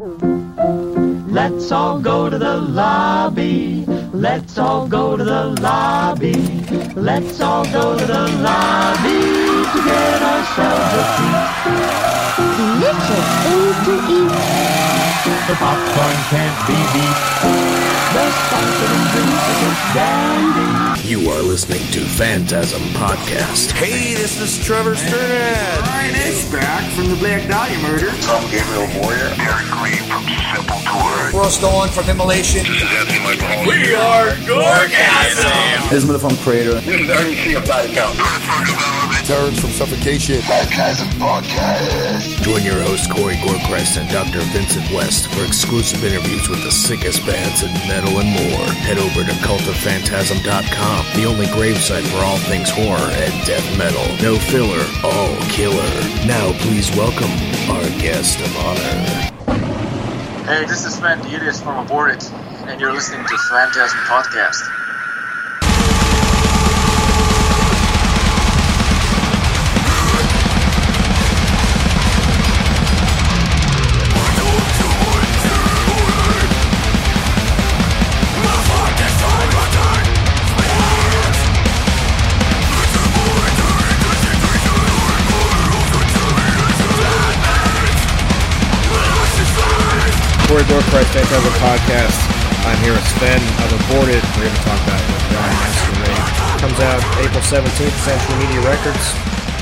[0.00, 3.84] Let's all go to the lobby.
[4.14, 6.32] Let's all go to the lobby.
[6.96, 9.20] Let's all go to the lobby
[9.72, 11.44] to get ourselves a treat.
[12.56, 14.32] Delicious things to eat.
[15.48, 17.18] The popcorn can't be beat.
[18.14, 20.49] The sparkling drinks just dandy.
[21.10, 23.72] You are listening to Phantasm Podcast.
[23.72, 25.82] Hey, this is Trevor Strnad.
[25.82, 28.10] Ryan Ace back from the Black Dahlia murder.
[28.22, 29.34] Tom Gabriel Warrior.
[29.34, 30.22] Derrick Green from
[30.54, 31.32] Sepultura.
[31.32, 32.62] Ross Dolan from Immolation.
[32.62, 33.66] This is Anthony Michael.
[33.66, 35.90] We are Gorgasm!
[35.92, 36.74] Ismail from Crater.
[36.74, 37.54] This is Ernie C.
[37.54, 38.14] of Body Count.
[39.30, 40.42] Terrence from Suffocation.
[40.42, 42.42] Phantasm Podcast.
[42.42, 44.40] Join your host Corey Gorchrist and Dr.
[44.50, 48.66] Vincent West for exclusive interviews with the sickest bands in metal and more.
[48.82, 54.02] Head over to cultofphantasm.com, the only gravesite for all things horror and death metal.
[54.18, 55.86] No filler, all killer.
[56.26, 57.30] Now please welcome
[57.70, 59.30] our guest of honor.
[60.42, 62.24] Hey, this is Sven Diedius from Aborted,
[62.66, 64.89] and you're listening to Phantasm Podcast.
[90.60, 92.16] Corey Dorchrist, Phantasm Podcast.
[92.66, 94.22] I'm here with Sven of Aborted.
[94.36, 95.00] We're going to talk about
[95.32, 96.60] Mascarade.
[96.60, 99.04] Comes out April 17th, Century Media Records.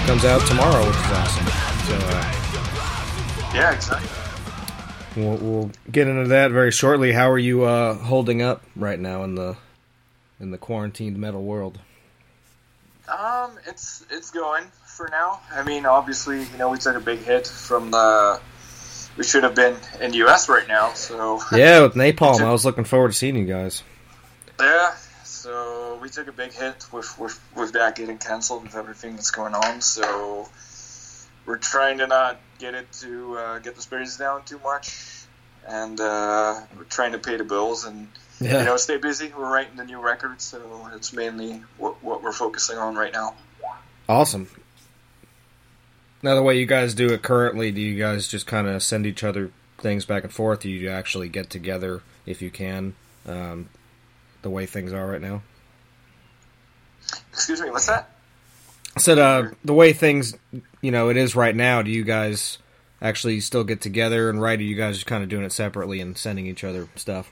[0.07, 1.47] Comes out tomorrow, which is awesome.
[1.87, 4.09] So uh, Yeah, exactly.
[5.23, 7.13] we'll, we'll get into that very shortly.
[7.13, 9.57] How are you uh, holding up right now in the
[10.41, 11.79] in the quarantined metal world?
[13.07, 15.39] Um, it's it's going for now.
[15.53, 18.41] I mean, obviously, you know, we took a big hit from the.
[19.19, 20.49] We should have been in the U.S.
[20.49, 23.83] right now, so Yeah, with Napalm, I was looking forward to seeing you guys.
[24.61, 24.95] yeah.
[25.25, 29.31] So we took a big hit with with, with that getting canceled with everything that's
[29.31, 29.81] going on.
[29.81, 30.49] So
[31.47, 34.95] we're trying to not get it to uh, get the spirits down too much,
[35.67, 38.09] and uh, we're trying to pay the bills and
[38.41, 38.61] Yeah.
[38.61, 39.33] you know, stay busy.
[39.37, 43.35] We're writing the new record, so it's mainly what, what we're focusing on right now.
[44.09, 44.49] Awesome.
[46.23, 49.07] Now, the way you guys do it currently, do you guys just kind of send
[49.07, 50.61] each other things back and forth?
[50.61, 52.95] Do you actually get together if you can?
[53.27, 53.69] Um,
[54.43, 55.43] the way things are right now.
[57.33, 58.11] Excuse me, what's that?
[58.97, 60.37] I said, uh, the way things,
[60.83, 61.83] you know, it is right now.
[61.83, 62.59] Do you guys
[63.01, 64.59] actually still get together and write?
[64.59, 67.31] Or you guys just kind of doing it separately and sending each other stuff?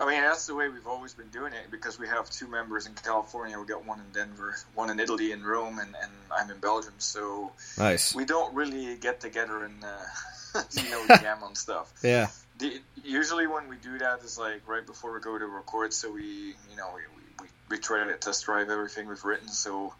[0.00, 2.86] I mean, that's the way we've always been doing it because we have two members
[2.86, 3.58] in California.
[3.58, 6.94] We got one in Denver, one in Italy, in Rome, and, and I'm in Belgium.
[6.96, 8.14] So Nice.
[8.14, 11.92] we don't really get together and, uh, you know, jam on stuff.
[12.02, 12.28] Yeah.
[12.58, 16.10] The, usually when we do that is like right before we go to record, so
[16.10, 16.24] we,
[16.70, 17.02] you know, we,
[17.44, 19.92] we, we try to test drive everything we've written, so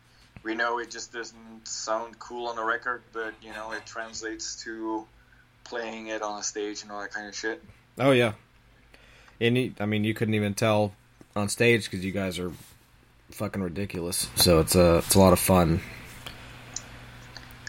[0.43, 4.62] we know it just doesn't sound cool on the record, but you know, it translates
[4.65, 5.06] to
[5.65, 7.62] playing it on a stage and all that kind of shit.
[7.99, 8.33] Oh yeah.
[9.41, 10.93] And you, I mean, you couldn't even tell
[11.34, 12.53] on stage because you guys are
[13.31, 14.28] fucking ridiculous.
[14.37, 15.81] So it's a it's a lot of fun.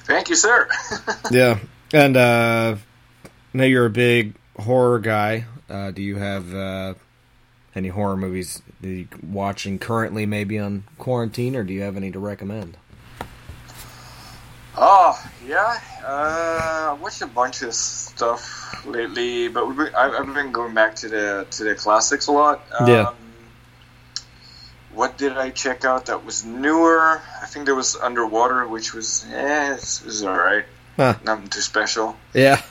[0.05, 0.67] Thank you, sir.
[1.31, 1.59] Yeah,
[1.93, 2.75] and uh,
[3.25, 5.45] I know you're a big horror guy.
[5.69, 6.93] Uh, do you have uh,
[7.73, 12.11] any horror movies that you watching currently, maybe on quarantine, or do you have any
[12.11, 12.75] to recommend?
[14.77, 20.33] Oh yeah, uh, I watched a bunch of stuff lately, but we've been, I've, I've
[20.33, 22.61] been going back to the to the classics a lot.
[22.79, 23.13] Um, Yeah.
[24.93, 27.21] What did I check out that was newer?
[27.41, 30.65] I think there was Underwater, which was eh, it was all right.
[30.97, 31.15] Huh.
[31.23, 32.17] Nothing too special.
[32.33, 32.61] Yeah,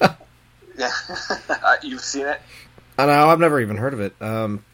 [0.78, 0.90] Yeah,
[1.48, 2.40] Uh, you've seen it.
[2.96, 3.28] I know.
[3.28, 4.14] I've never even heard of it.
[4.20, 4.64] Um,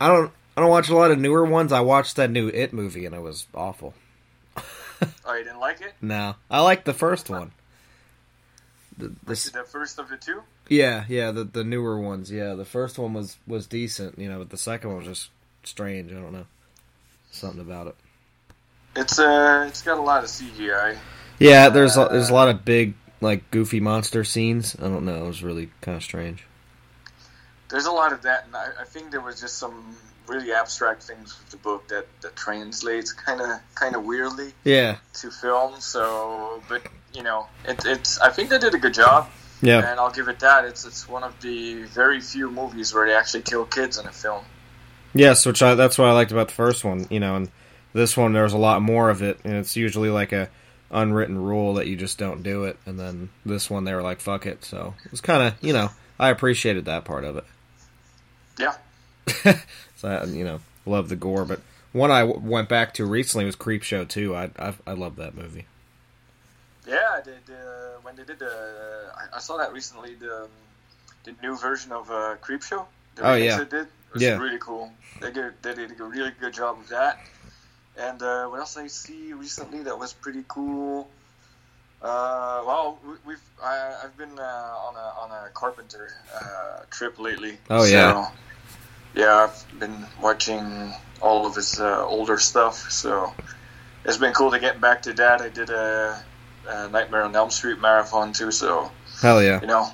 [0.00, 0.32] I don't.
[0.56, 1.72] I don't watch a lot of newer ones.
[1.72, 3.94] I watched that new It movie, and it was awful.
[5.24, 5.94] Oh, you didn't like it?
[6.00, 7.52] No, I like the first one.
[8.96, 10.42] The, the, the first of the two?
[10.68, 12.30] yeah, yeah, the the newer ones.
[12.30, 15.30] Yeah, the first one was was decent, you know, but the second one was just
[15.64, 16.12] strange.
[16.12, 16.46] I don't know,
[17.30, 17.96] something about it.
[18.96, 20.96] It's uh, it's got a lot of CGI.
[21.38, 24.76] Yeah, there's a, there's a lot of big like goofy monster scenes.
[24.78, 25.24] I don't know.
[25.24, 26.44] It was really kind of strange.
[27.70, 29.96] There's a lot of that, and I, I think there was just some
[30.26, 34.96] really abstract things with the book that, that translates kind of kind of weirdly Yeah,
[35.14, 35.80] to film.
[35.80, 36.82] So, but
[37.12, 39.28] you know, it, it's I think they did a good job,
[39.62, 40.64] yeah, and I'll give it that.
[40.64, 44.12] It's it's one of the very few movies where they actually kill kids in a
[44.12, 44.44] film.
[45.14, 45.44] yes.
[45.46, 47.06] Which I that's what I liked about the first one.
[47.10, 47.50] You know, and
[47.92, 50.48] this one there's a lot more of it, and it's usually like a
[50.90, 52.78] unwritten rule that you just don't do it.
[52.86, 55.90] And then this one, they were like, "Fuck it." So it's kind of, you know,
[56.18, 57.44] I appreciated that part of it.
[58.58, 58.74] Yeah.
[60.04, 61.44] so I, you know, love the gore.
[61.44, 61.60] But
[61.92, 64.34] one I w- went back to recently was Creepshow too.
[64.36, 65.66] I I, I love that movie.
[66.86, 70.14] Yeah, the, the, when they did the, I, I saw that recently.
[70.16, 70.48] The um,
[71.24, 72.84] the new version of uh, Creepshow.
[73.14, 73.58] The Oh, yeah.
[73.58, 74.36] they did was Yeah.
[74.38, 74.92] really cool.
[75.20, 77.18] They did they did a really good job of that.
[77.96, 81.08] And uh, what else I see recently that was pretty cool?
[82.02, 87.18] Uh, well, we, we've I, I've been uh, on a on a Carpenter uh, trip
[87.18, 87.56] lately.
[87.70, 87.84] Oh.
[87.84, 88.30] So, yeah,
[89.16, 92.90] I've been watching all of his uh, older stuff.
[92.90, 93.32] So
[94.04, 95.40] it's been cool to get back to that.
[95.40, 96.22] I did a,
[96.68, 98.50] a Nightmare on Elm Street marathon too.
[98.50, 98.90] So
[99.20, 99.60] Hell yeah.
[99.60, 99.86] you know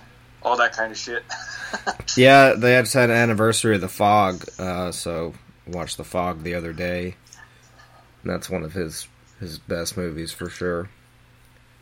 [0.43, 1.22] all that kind of shit.
[2.17, 5.34] Yeah, they just had an anniversary of The Fog, uh, so
[5.69, 7.14] watched The Fog the other day.
[8.25, 9.06] And that's one of his
[9.38, 10.90] his best movies for sure.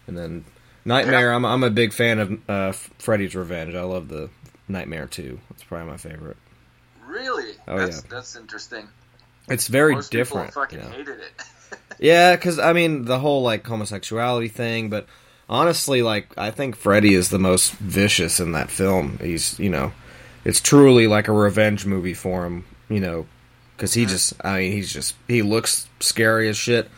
[0.06, 0.44] And then
[0.84, 1.36] Nightmare, Yeah.
[1.36, 3.74] I'm I'm a big fan of uh, Freddy's Revenge.
[3.74, 4.28] I love the
[4.68, 5.40] Nightmare too.
[5.50, 6.36] It's probably my favorite.
[7.08, 7.54] Really?
[7.66, 8.10] Oh, that's, yeah.
[8.10, 8.88] That's interesting.
[9.48, 10.52] It's very Most different.
[10.52, 10.90] Fucking you know.
[10.90, 11.32] hated it.
[12.00, 15.06] Yeah, because I mean the whole like homosexuality thing, but
[15.48, 19.18] honestly, like I think Freddy is the most vicious in that film.
[19.20, 19.92] He's you know,
[20.44, 22.64] it's truly like a revenge movie for him.
[22.88, 23.26] You know,
[23.76, 26.88] because he just I mean he's just he looks scary as shit,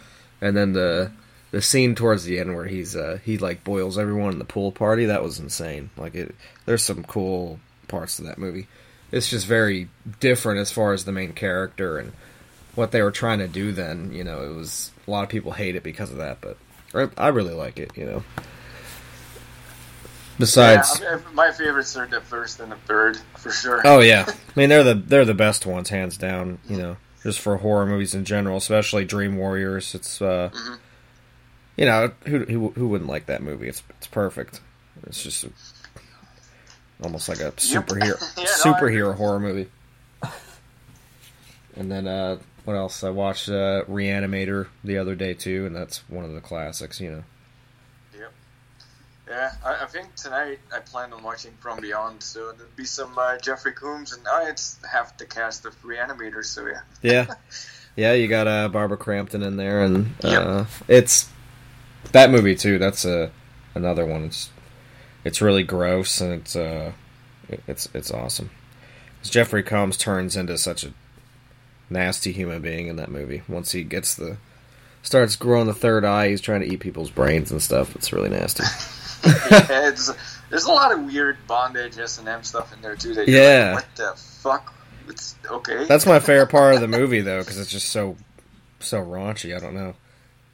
[0.43, 1.13] and then the
[1.51, 4.71] the scene towards the end where he's uh he like boils everyone in the pool
[4.71, 5.89] party that was insane.
[5.97, 6.35] Like it,
[6.67, 7.59] there's some cool
[7.89, 8.69] parts to that movie.
[9.13, 9.89] It's just very
[10.21, 12.13] different as far as the main character and
[12.77, 14.13] what they were trying to do then.
[14.13, 16.57] You know, it was a lot of people hate it because of that, but
[16.95, 17.97] I, I really like it.
[17.97, 18.23] You know.
[20.39, 23.83] Besides, yeah, my favorites are the first and the third for sure.
[23.85, 26.59] oh yeah, I mean they're the they're the best ones, hands down.
[26.67, 29.95] You know, just for horror movies in general, especially Dream Warriors.
[29.95, 30.75] It's uh, Mm-hmm.
[31.77, 33.69] you know, who, who who wouldn't like that movie?
[33.69, 34.61] It's it's perfect.
[35.07, 35.45] It's just
[37.03, 39.69] almost like a superhero Yeah, no, I superhero horror movie.
[41.77, 43.03] And then uh, what else?
[43.05, 47.01] I watched uh, Reanimator the other day too, and that's one of the classics.
[47.01, 47.25] You know.
[48.19, 48.33] Yep.
[49.29, 53.17] Yeah, I, I think tonight I plan on watching From Beyond, so there'll be some
[53.17, 56.81] uh, Jeffrey Combs, and I it's half the cast of Reanimator, so yeah.
[57.03, 57.35] Yeah,
[57.97, 58.13] yeah.
[58.15, 60.67] You got uh, Barbara Crampton in there, and uh, Yep.
[60.89, 61.31] it's
[62.13, 62.79] that movie too.
[62.79, 63.31] That's a
[63.75, 64.25] another one.
[64.25, 64.51] It's
[65.25, 66.93] it's really gross, and it's uh,
[67.49, 68.51] it- it's it's awesome.
[69.23, 70.93] 'Cause Jeffrey Combs turns into such a
[71.91, 73.43] nasty human being in that movie.
[73.49, 74.39] Once he gets the
[75.03, 77.95] starts growing the third eye, he's trying to eat people's brains and stuff.
[77.97, 78.63] It's really nasty.
[79.51, 80.11] yeah it's,
[80.49, 83.13] there's a lot of weird bondage S and M stuff in there too.
[83.15, 83.75] That Yeah.
[83.75, 84.75] like, what the fuck?
[85.09, 85.85] It's okay.
[85.87, 88.17] That's my favorite part of the movie, though, because it's just so
[88.79, 89.55] so raunchy.
[89.55, 89.95] I don't know.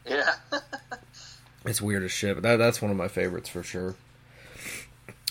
[0.09, 0.35] yeah.
[1.65, 3.97] It's weird as shit, but that, that's one of my favorites for sure.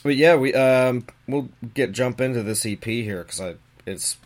[0.05, 3.55] But yeah, we um we'll get jump into this EP here because I
[3.87, 4.17] it's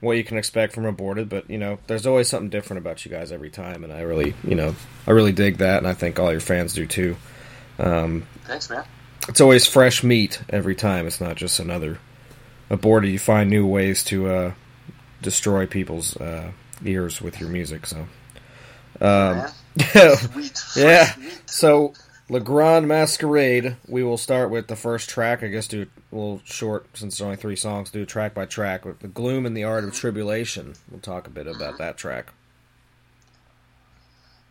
[0.00, 3.10] what you can expect from aborted, but you know there's always something different about you
[3.10, 6.20] guys every time, and I really you know I really dig that, and I think
[6.20, 7.16] all your fans do too.
[7.78, 8.84] Um, Thanks, man.
[9.26, 11.06] it's always fresh meat every time.
[11.06, 11.98] It's not just another
[12.68, 13.10] aborted.
[13.10, 14.52] You find new ways to uh,
[15.22, 16.52] destroy people's uh,
[16.84, 17.86] ears with your music.
[17.86, 18.06] So.
[19.00, 19.46] Um.
[19.78, 20.62] Sweet.
[20.76, 21.14] yeah.
[21.46, 21.94] fresh
[22.28, 22.44] meat.
[22.44, 25.42] Grande Mascarade, we will start with the first track.
[25.42, 28.84] I guess do a little short, since there's only three songs, do track by track.
[28.84, 30.74] With The Gloom and the Art of Tribulation.
[30.90, 32.32] We'll talk a bit about that track.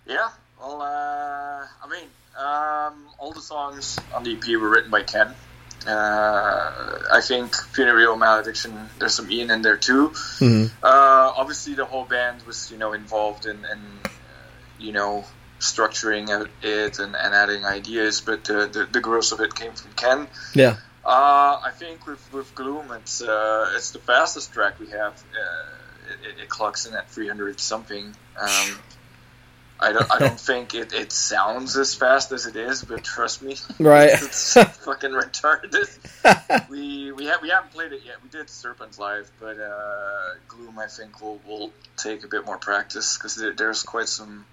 [0.06, 0.30] Yeah.
[0.60, 5.34] Well, uh, I mean, um, all the songs on the EP were written by Ken.
[5.88, 10.10] Uh, I think Funereal Malediction, there's some Ian in there too.
[10.40, 10.72] Mhm.
[10.82, 14.10] Uh, obviously, the whole band was, you know, involved in, in uh,
[14.80, 15.26] you know,
[15.74, 19.92] structuring it and, and adding ideas, but uh, the, the gross of it came from
[19.94, 20.28] Ken.
[20.54, 20.78] Yeah.
[21.04, 25.14] Uh, I think with, with Gloom, it's uh, it's the fastest track we have.
[25.14, 28.06] Uh, it, it clocks in at 300 something.
[28.40, 28.80] Um,
[29.80, 33.42] I don't I don't think it, it sounds as fast as it is, but trust
[33.44, 34.10] me, Right.
[34.14, 36.70] it's fucking retarded.
[36.70, 38.16] we we have we haven't played it yet.
[38.24, 42.58] We did Serpents live, but uh, Gloom I think will will take a bit more
[42.58, 44.46] practice because there, there's quite some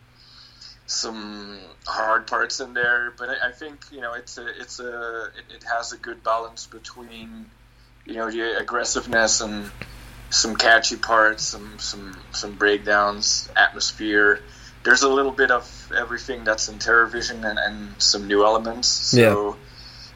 [0.86, 3.12] some hard parts in there.
[3.16, 6.22] But I, I think you know it's a it's a it, it has a good
[6.22, 7.46] balance between
[8.04, 9.70] you know the aggressiveness and
[10.30, 14.40] some catchy parts, some some some breakdowns, atmosphere.
[14.82, 18.88] There's a little bit of everything that's in TerrorVision and, and some new elements.
[18.88, 19.56] So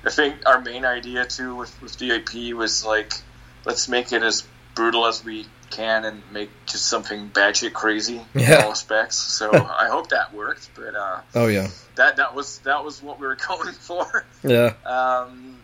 [0.04, 3.12] I think our main idea too with with DAP was like
[3.64, 4.44] let's make it as
[4.74, 8.58] brutal as we can and make just something batshit crazy Yeah.
[8.60, 9.16] in all aspects.
[9.16, 13.18] So I hope that worked, but uh, Oh yeah, that that was that was what
[13.20, 14.24] we were going for.
[14.42, 15.58] yeah, Um,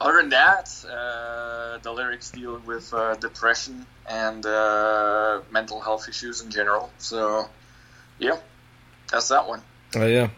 [0.00, 6.40] other than that, uh, the lyrics deal with uh, depression and uh, mental health issues
[6.40, 6.90] in general.
[6.98, 7.48] So,
[8.20, 8.36] yeah,
[9.10, 9.62] that's that one.
[9.96, 10.28] oh yeah.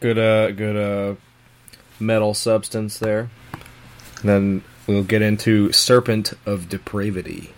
[0.00, 1.14] Good, uh, good, uh,
[2.00, 3.30] metal substance there.
[4.20, 7.52] And then we'll get into Serpent of Depravity.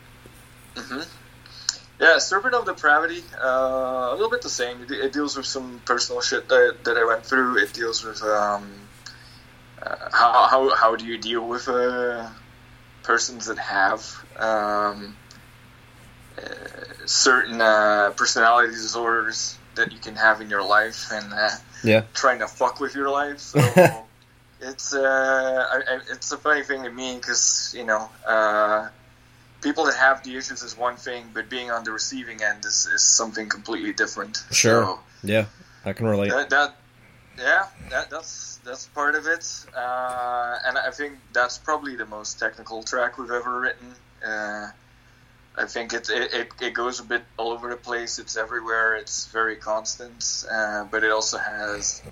[2.04, 4.82] Yeah, Serpent of Depravity, uh, a little bit the same.
[4.82, 7.56] It, it deals with some personal shit that, that I went through.
[7.56, 8.70] It deals with um,
[9.82, 12.28] uh, how, how how do you deal with uh,
[13.04, 14.04] persons that have
[14.38, 15.16] um,
[16.36, 21.48] uh, certain uh, personality disorders that you can have in your life, and uh,
[21.82, 23.38] Yeah, trying to fuck with your life.
[23.38, 23.60] So
[24.60, 28.88] it's uh, I, I, it's a funny thing to me because you know uh,
[29.64, 32.86] people that have the issues is one thing, but being on the receiving end is,
[32.86, 34.44] is something completely different.
[34.52, 34.98] Sure.
[35.24, 35.46] yeah,
[35.84, 36.30] I can relate.
[36.30, 36.76] That, that
[37.36, 39.44] yeah, that, that's that's part of it,
[39.76, 43.94] uh, and I think that's probably the most technical track we've ever written.
[44.24, 44.68] Uh,
[45.56, 48.18] I think it, it, it, it goes a bit all over the place.
[48.18, 48.96] It's everywhere.
[48.96, 52.02] It's very constant, uh, but it also has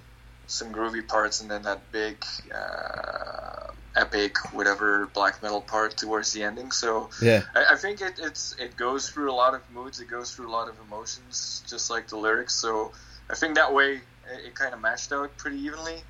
[0.46, 6.42] some groovy parts and then that big uh, epic whatever black metal part towards the
[6.42, 6.70] ending.
[6.70, 10.00] So Yeah, I, I think it, it's it goes through a lot of moods.
[10.00, 12.54] It goes through a lot of emotions, just like the lyrics.
[12.54, 12.92] So
[13.30, 16.02] I think that way it, it kind of matched out pretty evenly.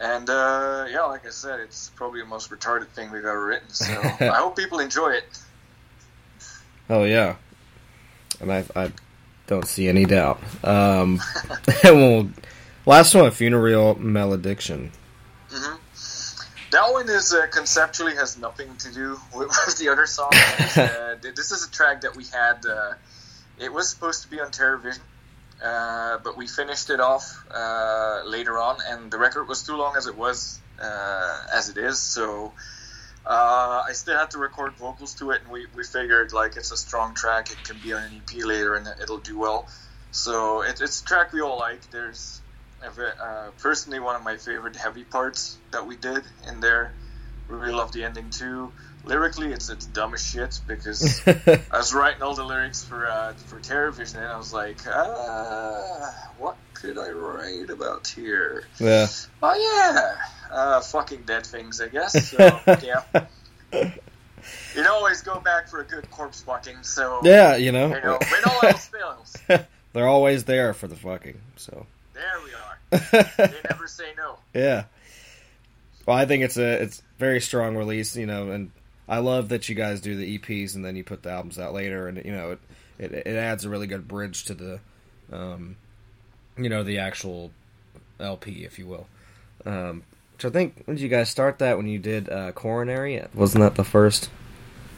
[0.00, 3.70] And uh, yeah, like I said, it's probably the most retarded thing we've ever written.
[3.70, 3.84] So
[4.20, 5.24] I hope people enjoy it.
[6.90, 7.36] oh yeah,
[8.40, 8.92] and I, I
[9.46, 10.40] don't see any doubt.
[10.64, 11.20] Um,
[11.84, 12.30] we'll
[12.86, 14.90] last one, Funereal Malediction.
[16.74, 20.32] That one is uh, conceptually has nothing to do with, with the other song.
[20.76, 22.66] uh, this is a track that we had.
[22.66, 22.94] Uh,
[23.60, 24.98] it was supposed to be on Terrorvision,
[25.62, 29.96] uh, but we finished it off uh, later on, and the record was too long
[29.96, 32.00] as it was uh, as it is.
[32.00, 32.52] So
[33.24, 36.72] uh, I still had to record vocals to it, and we, we figured like it's
[36.72, 37.52] a strong track.
[37.52, 39.68] It can be on an EP later, and it'll do well.
[40.10, 41.88] So it, it's a track we all like.
[41.92, 42.40] There's
[42.82, 46.92] uh, personally one of my favorite heavy parts that we did in there.
[47.48, 48.72] We really love the ending too.
[49.04, 53.34] Lyrically, it's it's dumb as shit because I was writing all the lyrics for uh,
[53.34, 58.64] for Terrorvision, and I was like, ah, what could I write about here?
[58.78, 59.06] Yeah,
[59.42, 60.16] Oh yeah,
[60.50, 62.30] uh, fucking dead things, I guess.
[62.30, 63.26] So yeah,
[64.74, 66.82] you always go back for a good corpse fucking.
[66.82, 69.36] So yeah, you know, you know when all else fails,
[69.92, 71.38] they're always there for the fucking.
[71.56, 72.50] So there we.
[73.10, 74.38] They never say no.
[74.54, 74.84] yeah.
[76.06, 78.70] Well, I think it's a it's very strong release, you know, and
[79.08, 81.72] I love that you guys do the EPs and then you put the albums out
[81.72, 82.58] later, and you know it
[82.98, 84.80] it, it adds a really good bridge to the,
[85.32, 85.76] um,
[86.56, 87.50] you know, the actual
[88.20, 89.06] LP, if you will.
[89.66, 90.02] Um,
[90.34, 93.22] which I think when did you guys start that when you did uh, Coronary?
[93.34, 94.30] Wasn't that the first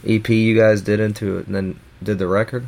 [0.06, 2.66] EP you guys did into it, and then did the record?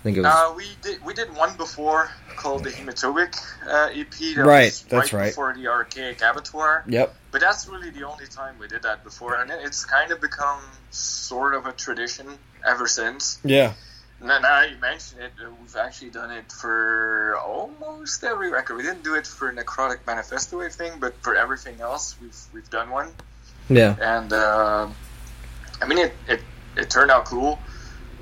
[0.00, 0.32] I think it was.
[0.34, 4.10] Uh, we did we did one before called the Haematobic uh, EP.
[4.34, 5.26] That Right, was that's right.
[5.26, 6.84] Before the Archaic Abattoir.
[6.88, 7.14] yep.
[7.30, 10.20] But that's really the only time we did that before, and it- it's kind of
[10.20, 12.26] become sort of a tradition
[12.66, 13.38] ever since.
[13.44, 13.74] Yeah.
[14.22, 18.76] Now, now you mentioned it, uh, we've actually done it for almost every record.
[18.76, 22.70] We didn't do it for Necrotic Manifesto, I think, but for everything else, we've we've
[22.70, 23.12] done one.
[23.68, 23.96] Yeah.
[24.00, 24.88] And uh,
[25.82, 26.40] I mean, it, it
[26.76, 27.58] it turned out cool.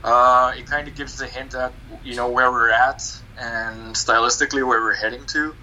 [0.02, 1.74] Uh, it kind of gives a hint at
[2.04, 3.00] you know where we're at
[3.36, 5.54] and stylistically where we're heading to.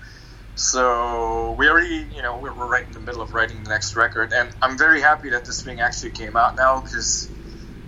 [0.55, 3.95] So we already, you know, we're, we're right in the middle of writing the next
[3.95, 7.29] record, and I'm very happy that this thing actually came out now because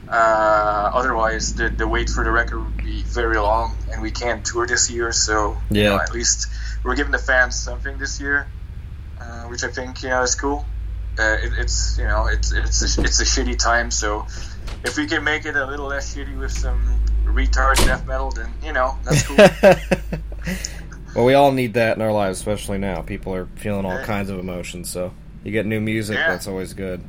[0.07, 4.45] uh, otherwise the, the wait for the record would be very long, and we can't
[4.45, 5.11] tour this year.
[5.13, 5.89] So you Yeah.
[5.89, 6.47] know, at least
[6.83, 8.49] we're giving the fans something this year,
[9.19, 10.67] uh, which I think you know is cool.
[11.19, 14.27] Uh, it, it's you know it's it's a, it's a shitty time, so
[14.83, 16.81] if we can make it a little less shitty with some
[17.25, 19.37] retard death metal, then you know that's cool.
[21.15, 23.01] well, we all need that in our lives, especially now.
[23.01, 24.05] People are feeling all Yeah.
[24.05, 26.29] kinds of emotions, so you get new music, Yeah.
[26.31, 27.03] that's always good.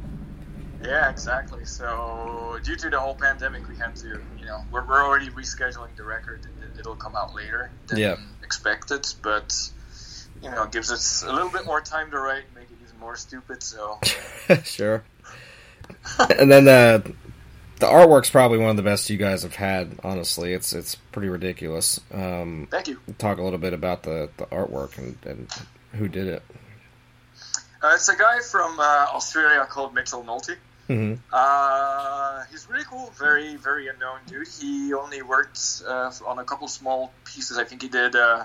[0.83, 1.65] Yeah, exactly.
[1.65, 5.95] So due to the whole pandemic, we had to, you know, we're, we're already rescheduling
[5.97, 6.47] the record.
[6.63, 8.17] and It'll come out later than Yeah.
[8.45, 9.53] expected, but
[10.41, 12.99] you know, it gives us a little bit more time to write, make it even
[13.01, 13.61] more stupid.
[13.63, 13.99] So
[14.63, 15.03] sure.
[16.39, 17.01] and then uh,
[17.81, 19.99] the artwork's probably one of the best you guys have had.
[20.03, 22.01] Honestly, it's it's pretty ridiculous.
[22.13, 23.01] Um, thank you.
[23.19, 25.49] talk a little bit about the, the artwork and, and
[25.93, 26.43] who did it.
[27.83, 28.83] Uh, it's a guy from uh,
[29.15, 30.57] Australia called Mitchell Nolte.
[30.89, 33.13] hmm Uh, he's really cool.
[33.19, 34.49] Very, very unknown dude.
[34.49, 37.57] He only worked uh, on a couple small pieces.
[37.59, 38.45] I think he did uh,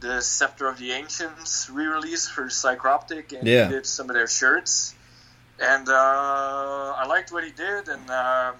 [0.00, 3.66] the Scepter of the Ancients re-release for Psychroptic, and Yeah.
[3.68, 4.94] he did some of their shirts.
[5.60, 5.92] And uh,
[6.96, 8.54] I liked what he did, and um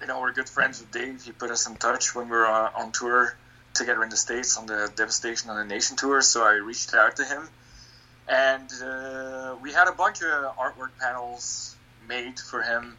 [0.00, 1.22] you know we're good friends with Dave.
[1.22, 3.34] He put us in touch when we were uh, on tour
[3.74, 6.20] together in the states on the Devastation on the Nation tour.
[6.20, 7.48] So I reached out to him,
[8.28, 11.76] and uh, we had a bunch of artwork panels
[12.08, 12.96] made for him,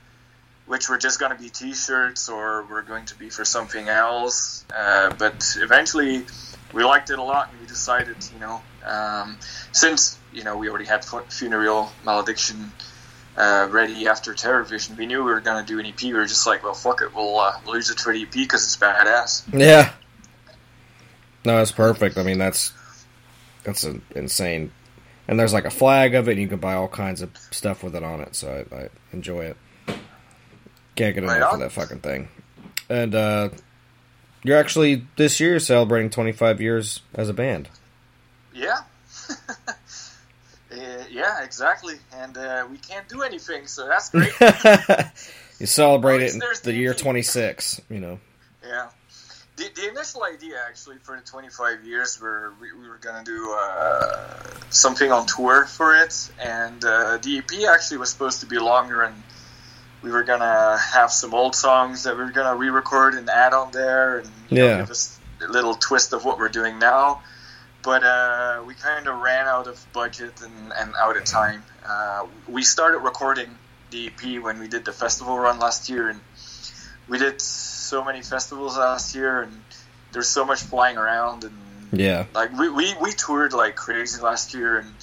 [0.67, 4.65] which were just going to be T-shirts or were going to be for something else.
[4.75, 6.25] Uh, but eventually,
[6.73, 9.37] we liked it a lot, and we decided, you know, um,
[9.71, 12.71] since you know we already had Fu- Funereal Malediction.
[13.37, 16.01] Uh, ready after Terror Vision, we knew we were going to do an EP.
[16.01, 18.63] We were just like, well, fuck it, we'll, uh, we'll it for the EP because
[18.63, 19.43] it's badass.
[19.53, 19.91] Yeah.
[21.45, 22.17] No, that's perfect.
[22.17, 22.73] I mean, that's
[23.63, 24.71] that's an insane.
[25.27, 27.83] And there's like a flag of it, and you can buy all kinds of stuff
[27.83, 28.35] with it on it.
[28.35, 29.57] So I, I enjoy it.
[30.95, 32.29] Can't get Right enough of that fucking thing.
[32.89, 33.49] And uh,
[34.43, 37.69] you're actually this year celebrating 25 years as a band.
[38.53, 38.79] Yeah.
[40.77, 41.95] Uh, yeah, exactly.
[42.15, 44.31] And uh, we can't do anything, so that's great.
[45.59, 47.81] you celebrate it in the year 26.
[47.89, 48.19] You know.
[48.65, 48.89] yeah.
[49.55, 53.31] The, the initial idea, actually, for the 25 years, were we, we were going to
[53.31, 54.37] do uh,
[54.69, 56.29] something on tour for it.
[56.39, 59.15] And uh, the EP actually was supposed to be longer, and
[60.03, 63.15] we were going to have some old songs that we were going to re record
[63.15, 64.67] and add on there and you Yeah.
[64.73, 67.21] know, give us a little twist of what we're doing now.
[67.83, 71.63] But uh, we kind of ran out of budget and, and out of time.
[71.85, 73.49] Uh, we started recording
[73.91, 76.19] the EP when we did the festival run last year, and
[77.07, 79.63] we did so many festivals last year, and
[80.11, 81.53] there's so much flying around, and
[81.91, 82.25] Yeah.
[82.33, 84.93] like we, we, we toured like crazy last year, and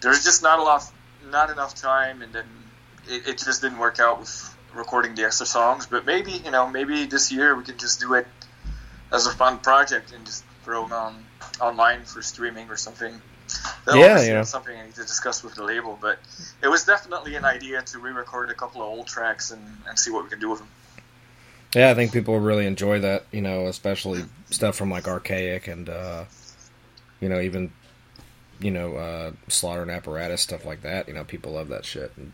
[0.00, 0.84] there's just not a lot,
[1.30, 2.46] not enough time, and then
[3.08, 5.86] it, it just didn't work out with recording the extra songs.
[5.86, 8.26] But maybe you know, maybe this year we can just do it
[9.12, 11.24] as a fun project and just throw them on
[11.60, 13.20] online for streaming or something.
[13.86, 14.42] That Yeah, yeah.
[14.42, 16.18] something I need to discuss with the label, but
[16.62, 20.10] it was definitely an idea to re-record a couple of old tracks and, and see
[20.10, 20.68] what we can do with them.
[21.74, 25.88] Yeah, I think people really enjoy that, you know, especially stuff from like Archaic and,
[25.88, 26.24] uh,
[27.20, 27.72] you know, even,
[28.60, 31.08] you know, uh, Slaughter and Apparatus, stuff like that.
[31.08, 32.12] You know, people love that shit.
[32.16, 32.32] And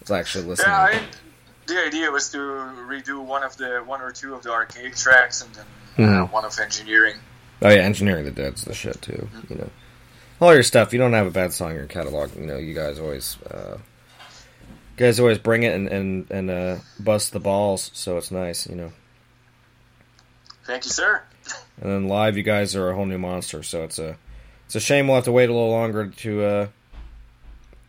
[0.00, 0.70] it's actually listening.
[0.70, 1.00] Yeah, I,
[1.66, 5.42] the idea was to redo one of the one or two of the Archaic tracks
[5.42, 5.66] and then
[5.98, 6.30] uh, Mhm.
[6.32, 7.16] one of engineering.
[7.62, 9.28] Oh yeah, Engineering the Dead's the shit too.
[9.48, 9.70] You know,
[10.40, 10.92] all your stuff.
[10.92, 12.34] You don't have a bad song in your catalog.
[12.36, 16.76] You know, you guys always, uh, you guys always bring it and and and uh,
[17.00, 17.90] bust the balls.
[17.94, 18.92] So it's nice, you know.
[20.64, 21.22] Thank you, sir.
[21.78, 23.62] And then live, you guys are a whole new monster.
[23.62, 24.16] So it's a
[24.64, 26.68] it's a shame we'll have to wait a little longer to, uh,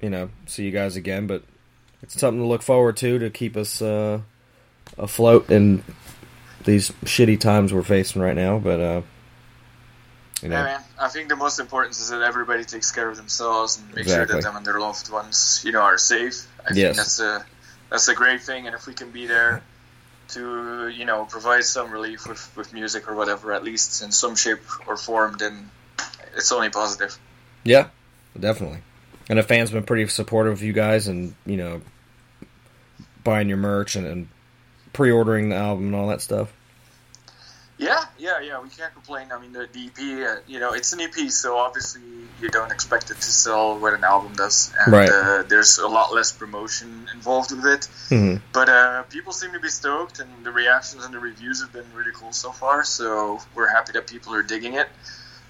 [0.02, 1.26] you know, see you guys again.
[1.26, 1.44] But
[2.04, 4.20] it's something to look forward to to keep us uh,
[4.98, 5.86] afloat in
[6.66, 8.60] these shitty times we're facing right now.
[8.60, 9.02] But uh,
[10.42, 10.82] you know, Yeah, man.
[11.00, 14.26] I think the most important is that everybody takes care of themselves and make sure
[14.26, 16.48] that them and their loved ones, you know, are safe.
[16.68, 16.96] I Yes.
[16.96, 17.46] think that's a
[17.90, 19.64] that's a great thing, and if we can be there
[20.30, 24.36] to, you know, provide some relief with, with music or whatever, at least in some
[24.36, 25.72] shape or form, then
[26.36, 27.18] it's only positive.
[27.64, 27.88] Yeah,
[28.38, 28.80] definitely.
[29.30, 31.82] And the fans been pretty supportive of you guys, and you know,
[33.24, 34.28] buying your merch and, and
[34.94, 36.52] pre-ordering the album and all that stuff.
[38.18, 38.60] Yeah, yeah.
[38.62, 39.28] We can't complain.
[39.32, 42.02] I mean, the, the EP, uh, you know, it's an EP, so obviously
[42.42, 45.10] you don't expect it to sell what an album does, and Right.
[45.10, 47.88] uh, there's a lot less promotion involved with it.
[48.10, 48.42] Mhm.
[48.54, 51.86] But uh, people seem to be stoked, and the reactions and the reviews have been
[51.96, 52.84] really cool so far.
[52.84, 54.90] So we're happy that people are digging it,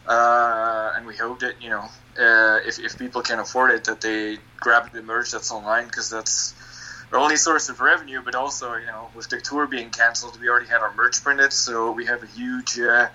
[0.08, 4.02] uh, and we hope that you know, uh, if if people can afford it, that
[4.02, 6.54] they grab the merch that's online because that's
[7.12, 8.22] our only source of revenue.
[8.24, 11.54] But also, you know, with the tour being canceled, we already had our merch printed,
[11.54, 12.80] so we have a huge.
[12.80, 13.08] Uh,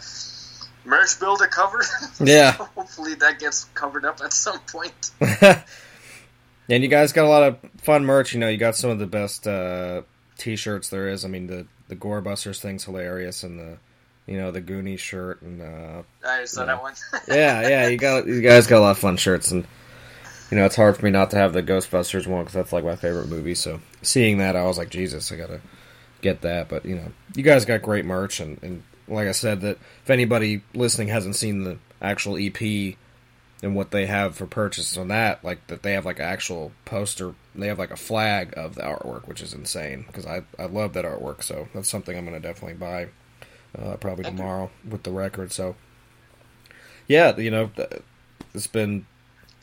[0.84, 1.82] Merch bill to cover.
[2.20, 2.56] Yeah.
[2.56, 5.10] So hopefully that gets covered up at some point.
[5.20, 8.32] and you guys got a lot of fun merch.
[8.32, 10.02] You know, you got some of the best uh,
[10.38, 11.24] t-shirts there is.
[11.24, 13.78] I mean, the the Gore Busters thing's hilarious, and the
[14.26, 16.94] you know the Goonies shirt, and uh, I saw that one.
[17.28, 19.66] yeah, yeah, you got you guys got a lot of fun shirts, and
[20.52, 22.84] you know it's hard for me not to have the Ghostbusters one because that's like
[22.84, 23.54] my favorite movie.
[23.54, 25.62] So seeing that, I was like, Jesus, I gotta
[26.20, 26.68] get that.
[26.68, 30.10] But you know, you guys got great merch, and, and like I said, that if
[30.10, 32.96] anybody listening hasn't seen the actual EP
[33.62, 36.72] and what they have for purchase on that, like that they have like an actual
[36.84, 40.66] poster, they have like a flag of the artwork, which is insane because I I
[40.66, 41.42] love that artwork.
[41.42, 43.08] So that's something I'm gonna definitely buy.
[43.74, 44.36] Uh, probably you.
[44.36, 45.50] tomorrow with the record.
[45.50, 45.76] So,
[47.08, 47.70] yeah, you know,
[48.52, 49.06] it's been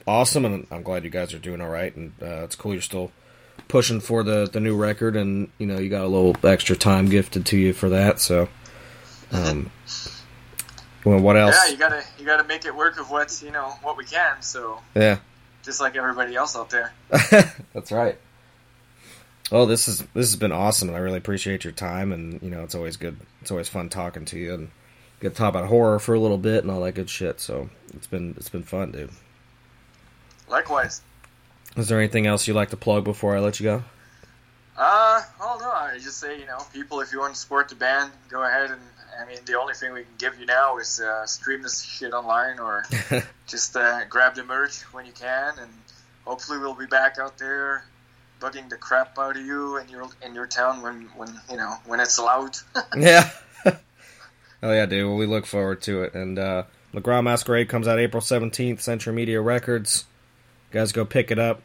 [0.10, 1.95] awesome, and I'm glad you guys are doing all right.
[1.95, 3.12] And uh, it's cool you're still
[3.67, 7.10] pushing for the the new record, and you know you got a little extra time
[7.10, 8.19] gifted to you for that.
[8.19, 8.50] So,
[9.32, 9.72] um,
[11.06, 11.56] well, what else?
[11.63, 14.41] Yeah, you gotta you gotta make it work of what you know what we can.
[14.41, 15.19] So Yeah,
[15.63, 16.91] just like everybody else out there.
[17.74, 18.17] that's right.
[19.52, 22.12] Oh, this is this has been awesome, and I really appreciate your time.
[22.12, 23.17] And you know, it's always good.
[23.41, 24.69] It's always fun talking to you, and
[25.22, 27.39] get to talk about horror for a little bit and all that good shit.
[27.39, 29.12] So it's been it's been fun, dude.
[30.50, 31.02] Likewise.
[31.78, 33.84] Is there anything else you'd like to plug before I let you go?
[34.78, 37.76] Uh, oh no, I just say you know, people, if you want to support the
[37.76, 38.82] band, go ahead and
[39.20, 42.14] I mean, the only thing we can give you now is uh, stream this shit
[42.14, 42.86] online or
[43.48, 45.72] just uh, grab the merch when you can, and
[46.26, 47.84] hopefully we'll be back out there
[48.40, 51.76] bugging the crap out of you in your in your town when when you know
[51.86, 52.56] when it's allowed.
[52.98, 53.30] yeah.
[53.66, 55.08] oh yeah, dude.
[55.08, 56.14] Well, we look forward to it.
[56.14, 58.82] And uh McGraw Masquerade comes out April seventeenth.
[58.82, 60.06] Century Media Records.
[60.71, 61.62] Guys, go pick it up.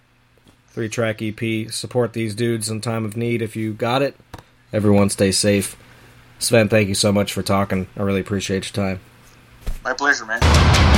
[0.68, 1.70] Three track EP.
[1.70, 4.16] Support these dudes in time of need if you got it.
[4.72, 5.76] Everyone, stay safe.
[6.38, 7.86] Sven, thank you so much for talking.
[7.96, 9.00] I really appreciate your time.
[9.84, 10.93] My pleasure, man.